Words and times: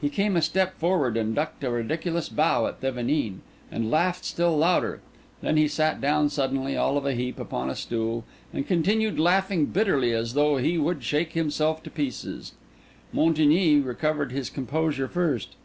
He 0.00 0.08
came 0.08 0.36
a 0.36 0.40
step 0.40 0.78
forward 0.78 1.16
and 1.16 1.34
ducked 1.34 1.64
a 1.64 1.70
ridiculous 1.72 2.28
bow 2.28 2.66
at 2.68 2.80
Thevenin, 2.80 3.40
and 3.72 3.90
laughed 3.90 4.24
still 4.24 4.56
louder. 4.56 5.00
Then 5.40 5.56
he 5.56 5.66
sat 5.66 6.00
down 6.00 6.28
suddenly, 6.30 6.76
all 6.76 6.96
of 6.96 7.04
a 7.04 7.12
heap, 7.14 7.40
upon 7.40 7.68
a 7.68 7.74
stool, 7.74 8.22
and 8.52 8.68
continued 8.68 9.18
laughing 9.18 9.66
bitterly 9.66 10.12
as 10.12 10.34
though 10.34 10.58
he 10.58 10.78
would 10.78 11.02
shake 11.02 11.32
himself 11.32 11.82
to 11.82 11.90
pieces. 11.90 12.52
Montigny 13.12 13.80
recovered 13.80 14.30
his 14.30 14.48
composure 14.48 15.08
first. 15.08 15.56